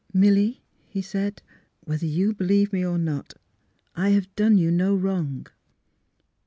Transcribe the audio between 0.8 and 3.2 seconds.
''he said, ''whether you believe me, or